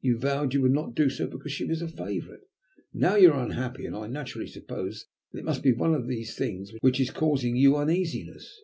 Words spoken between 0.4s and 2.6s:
you would not do so because she was a favourite.